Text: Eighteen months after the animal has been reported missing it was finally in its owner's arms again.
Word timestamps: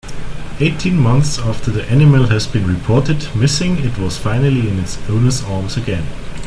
Eighteen 0.59 0.97
months 0.99 1.37
after 1.37 1.69
the 1.69 1.87
animal 1.91 2.25
has 2.29 2.47
been 2.47 2.65
reported 2.65 3.27
missing 3.35 3.77
it 3.85 3.99
was 3.99 4.17
finally 4.17 4.67
in 4.67 4.79
its 4.79 4.97
owner's 5.07 5.43
arms 5.43 5.77
again. 5.77 6.07